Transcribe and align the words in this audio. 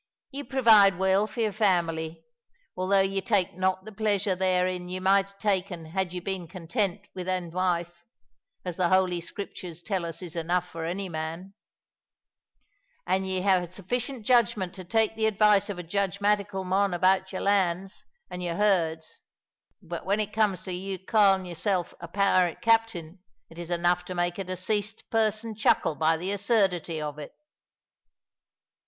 Ye 0.31 0.41
provide 0.41 0.97
weel 0.97 1.27
for 1.27 1.41
your 1.41 1.51
family, 1.51 2.23
although 2.75 3.01
ye 3.03 3.21
tak' 3.21 3.53
no' 3.53 3.77
the 3.83 3.91
pleasure 3.91 4.33
therein 4.35 4.89
ye 4.89 4.99
might 4.99 5.35
hae 5.39 5.61
ta'en 5.61 5.85
had 5.85 6.11
ye 6.11 6.19
been 6.19 6.47
content 6.47 7.01
wi' 7.15 7.25
ane 7.27 7.51
wife, 7.51 8.03
as 8.65 8.77
the 8.77 8.89
Holy 8.89 9.21
Scriptures 9.21 9.83
tell 9.83 10.03
us 10.03 10.23
is 10.23 10.35
enough 10.35 10.67
for 10.67 10.87
ony 10.87 11.07
mon, 11.07 11.53
an' 13.05 13.25
ye 13.25 13.41
hae 13.41 13.69
sufficient 13.69 14.25
judgment 14.25 14.73
to 14.73 14.83
tak' 14.83 15.15
the 15.15 15.27
advice 15.27 15.69
o' 15.69 15.77
a 15.77 15.83
judgmatical 15.83 16.63
mon 16.65 16.95
about 16.95 17.31
your 17.31 17.43
lands 17.43 18.05
an' 18.31 18.41
your 18.41 18.55
herds; 18.55 19.21
but 19.83 20.03
when 20.03 20.19
it 20.19 20.33
comes 20.33 20.63
to 20.63 20.73
your 20.73 20.97
ca'in' 20.97 21.45
yoursel' 21.45 21.85
a 21.99 22.07
pirate 22.07 22.59
captain, 22.63 23.19
it 23.51 23.59
is 23.59 23.69
enough 23.69 24.03
to 24.03 24.15
make 24.15 24.39
a 24.39 24.43
deceased 24.43 25.03
person 25.11 25.53
chuckle 25.53 25.93
by 25.93 26.17
the 26.17 26.31
absurdity 26.31 26.99
o' 26.99 27.11
it." 27.17 27.35